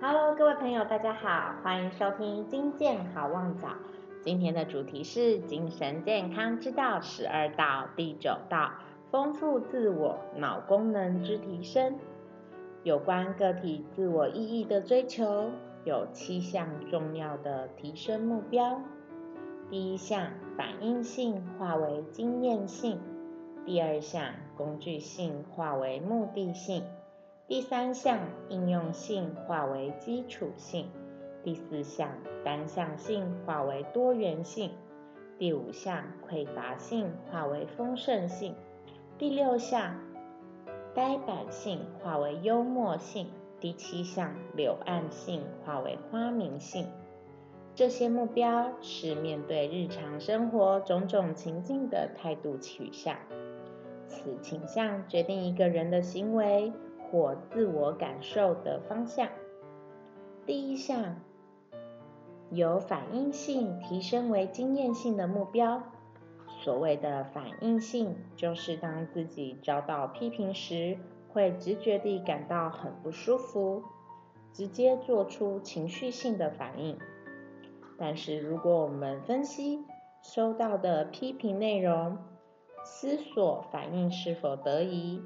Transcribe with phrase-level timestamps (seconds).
[0.00, 3.70] Hello，各位朋友，大家好，欢迎收听金健好旺早。
[4.22, 8.70] 今天的主题是精神健康之道十二道第九道，
[9.10, 11.98] 丰富自我脑功能之提升。
[12.84, 15.50] 有关个体自我意义的追求，
[15.84, 18.80] 有七项重要的提升目标。
[19.68, 22.98] 第一项，反应性化为经验性；
[23.66, 26.82] 第二项，工具性化为目的性；
[27.48, 28.18] 第三项，
[28.50, 30.84] 应用性化为基础性；
[31.42, 32.10] 第四项，
[32.44, 34.68] 单向性化为多元性；
[35.38, 38.52] 第五项，匮乏性化为丰盛性；
[39.16, 39.98] 第六项，
[40.94, 46.86] 呆板性化为幽默性；第七项，柳暗性化为花明性。
[47.74, 53.16] 这些目标是面对日常生活种种情境的态度取向，
[54.06, 56.70] 此倾向决定一个人的行为
[57.10, 59.28] 或自我感受的方向。
[60.46, 61.16] 第一项，
[62.50, 65.82] 由反应性提升为经验性的目标。
[66.60, 70.98] 所谓的反应性，就是当自己遭到批评时，
[71.28, 73.82] 会直觉地感到很不舒服，
[74.52, 76.98] 直接做出情绪性的反应。
[77.96, 79.84] 但是，如果我们分析
[80.22, 82.18] 收到的批评内容，
[82.84, 85.22] 思索反应是否得宜，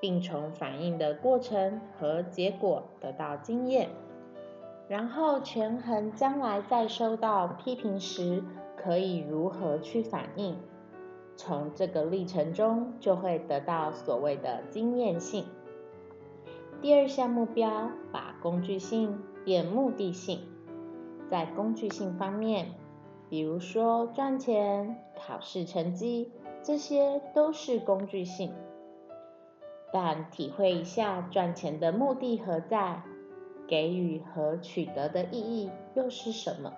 [0.00, 3.88] 并从反应的过程和结果得到经验，
[4.88, 8.42] 然后权衡将来再收到批评时
[8.76, 10.56] 可以如何去反应，
[11.36, 15.44] 从这个历程中就会得到所谓的经验性。
[16.80, 20.40] 第二项目标，把工具性变目的性。
[21.28, 22.68] 在工具性方面，
[23.28, 26.30] 比如说赚钱、考试成绩，
[26.62, 28.54] 这些都是工具性。
[29.92, 33.02] 但体会一下赚钱的目的何在，
[33.66, 36.74] 给予和取得的意义又是什么？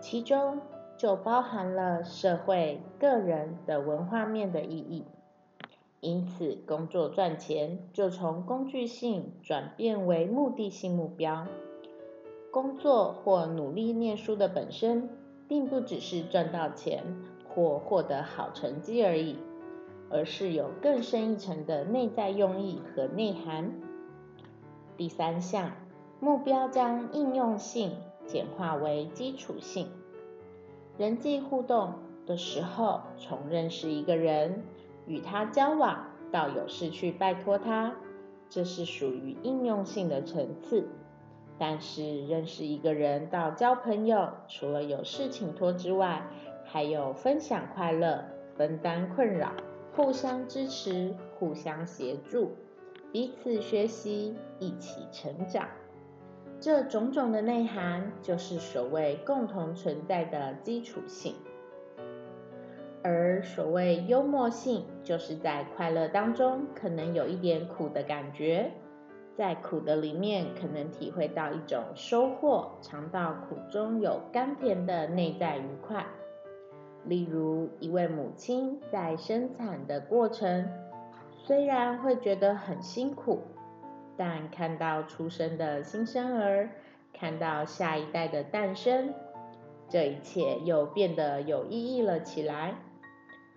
[0.00, 0.60] 其中
[0.96, 5.04] 就包含了社会、个人的文化面的意义。
[6.00, 11.46] 因此，工作赚钱就从工具性转变为目的性目标。
[12.50, 15.10] 工作或努力念书的本身，
[15.46, 17.04] 并不只是赚到钱
[17.48, 19.36] 或获得好成绩而已，
[20.10, 23.72] 而是有更深一层的内在用意和内涵。
[24.96, 25.72] 第三项
[26.20, 27.92] 目标将应用性
[28.26, 29.88] 简化为基础性。
[30.98, 31.94] 人际互动
[32.26, 34.64] 的时候，从认识一个人、
[35.06, 37.94] 与他交往到有事去拜托他，
[38.50, 40.88] 这是属于应用性的层次。
[41.58, 46.26] 但是认识一个人到交朋友，除了有事情托之外，
[46.64, 48.24] 还有分享快乐、
[48.56, 49.52] 分担困扰、
[49.94, 52.56] 互相支持、互相协助、
[53.12, 55.68] 彼此学习、一起成长。
[56.60, 61.34] 这种种的内涵，就是所谓共同存在的基础性。
[63.02, 68.72] 而所谓幽默性，就是在快乐当中可能有一点苦的感觉。
[69.34, 76.04] 在苦的里面，可能体会到一种收获，尝到苦中有甘甜的内在愉快。
[77.04, 80.68] 例如，一位母亲在生产的过程，
[81.44, 83.42] 虽然会觉得很辛苦，
[84.16, 86.70] 但看到出生的新生儿，
[87.12, 89.14] 看到下一代的诞生，
[89.88, 92.74] 这一切又变得有意义了起来。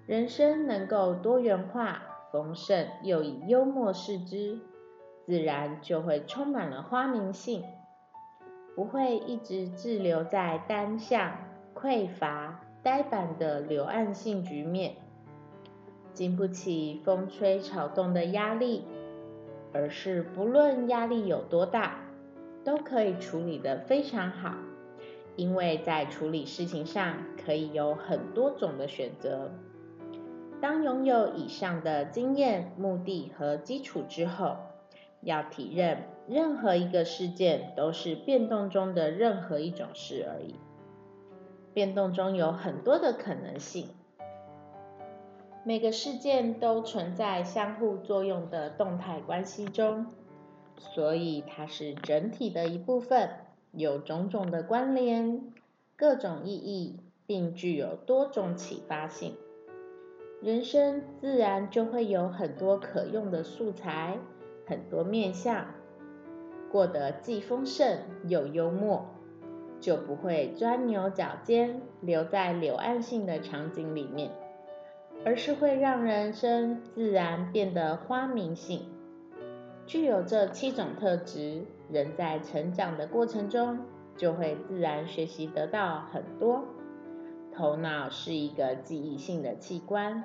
[0.05, 4.59] 人生能够多元化、丰盛，又以幽默视之。
[5.25, 7.63] 自然就会充满了花明性，
[8.75, 11.31] 不会一直滞留在单向、
[11.73, 14.95] 匮乏、呆板的柳暗性局面，
[16.13, 18.83] 经不起风吹草动的压力，
[19.71, 22.01] 而是不论压力有多大，
[22.65, 24.55] 都可以处理得非常好，
[25.37, 29.49] 因为在处理事情上可以有很多种的选择。
[30.59, 34.57] 当拥有以上的经验、目的和基础之后，
[35.21, 40.55] 要体认，任何一个事件都是变动中的任何一种事而已。
[41.73, 43.89] 变动中有很多的可能性，
[45.63, 50.05] 每个事件都存在相互作用的动态关系中，
[50.77, 53.29] 所以它是整体的一部分，
[53.71, 55.41] 有种种的关联，
[55.95, 59.35] 各种意义，并具有多种启发性。
[60.41, 64.17] 人生自然就会有很多可用的素材。
[64.65, 65.73] 很多面相，
[66.71, 67.99] 过得既丰盛
[68.29, 69.12] 又幽默，
[69.83, 74.31] 就不会钻牛角尖，留在柳暗性的场景里面，
[75.25, 78.85] 而是会让人生自然变得花明性。
[79.85, 83.77] 具有这七种特质，人在成长的过程中
[84.15, 86.63] 就会自然学习得到很多。
[87.53, 90.23] 头脑是一个记忆性的器官，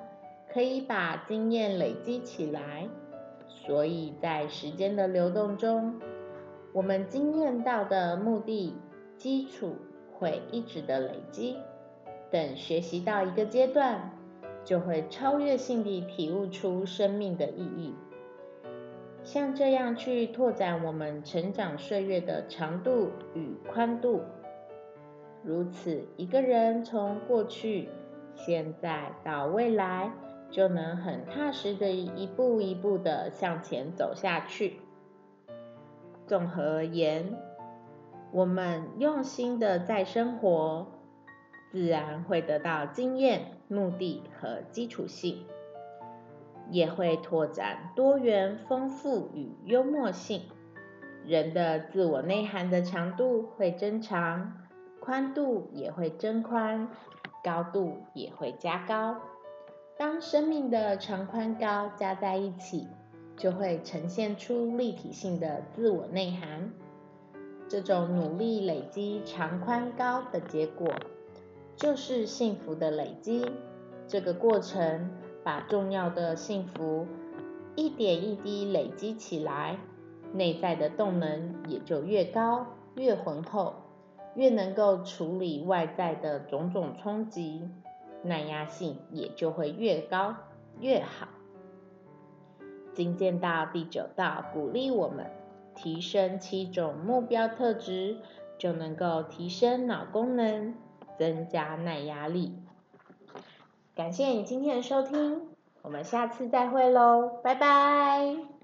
[0.53, 2.87] 可以把经验累积起来，
[3.45, 5.99] 所以在时间的流动中，
[6.71, 8.73] 我们经验到的目的
[9.19, 9.75] 基础
[10.13, 11.57] 会一直的累积。
[12.31, 14.11] 等学习到一个阶段，
[14.63, 17.93] 就会超越性地体悟出生命的意义。
[19.21, 24.21] 像这样去拓展我们成长岁月的长度与宽度，
[25.43, 27.89] 如此一个人从过去、
[28.35, 30.11] 现在到未来，
[30.49, 34.79] 就能很踏实的一步一步的向前走下去。
[36.25, 37.35] 综合而言，
[38.31, 40.87] 我们用心的在生活，
[41.71, 45.45] 自然会得到经验、目的和基础性。
[46.71, 50.43] 也会拓展多元、丰富与幽默性。
[51.25, 54.53] 人的自我内涵的长度会增长，
[54.99, 56.87] 宽度也会增宽，
[57.43, 59.17] 高度也会加高。
[59.97, 62.87] 当生命的长宽高加在一起，
[63.35, 66.71] 就会呈现出立体性的自我内涵。
[67.69, 70.93] 这种努力累积长宽高的结果，
[71.77, 73.49] 就是幸福的累积。
[74.07, 75.09] 这个过程。
[75.41, 77.07] 把重要的幸福
[77.73, 79.79] 一点一滴累积起来，
[80.33, 83.73] 内在的动能也就越高、越浑厚，
[84.35, 87.69] 越能够处理外在的种种冲击，
[88.21, 90.35] 耐压性也就会越高
[90.81, 91.29] 越好。
[92.93, 95.25] 精进到第九道，鼓励我们
[95.81, 98.17] 提升七种目标特质，
[98.57, 100.73] 就能够提升脑功能，
[101.17, 102.59] 增加耐压力。
[103.95, 105.47] 感谢你今天的收听，
[105.81, 108.58] 我们下次再会喽，拜拜。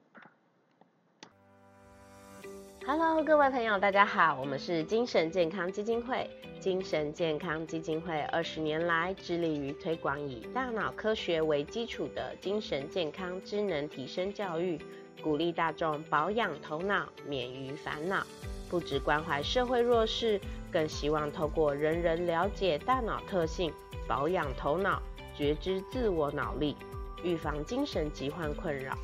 [2.88, 6.30] Hello，各位朋友，大家好，我们是精神健康基金会。
[6.60, 14.80] 精神健康基金会二十年来致力于推广以大脑科学为基础的精神健康智能提升教育，
[15.24, 18.24] 鼓励大众保养头脑，免于烦恼。
[18.70, 20.40] 不只关怀社会弱势，
[20.72, 23.74] 更希望透过人人了解大脑特性，
[24.08, 25.02] 保养头脑。
[25.36, 26.76] 觉知自我脑力，
[27.24, 28.96] 预防精神疾患困扰，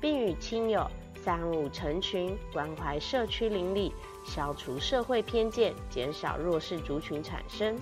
[0.00, 0.90] 并与亲友
[1.22, 3.92] 三五成群，关怀社区邻里，
[4.24, 7.76] 消除社会偏见，减少弱势族群产生。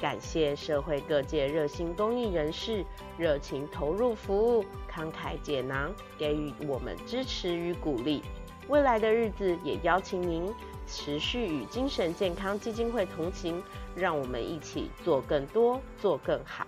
[0.00, 2.84] 感谢社会各界热心公益人士
[3.16, 8.22] 热情投入服务，慷慨解囊，给予我们支持与鼓励。
[8.68, 10.52] 未来的日子，也邀请您
[10.88, 13.62] 持续与精神健康基金会同行，
[13.94, 16.66] 让我们一起做更多，做更好。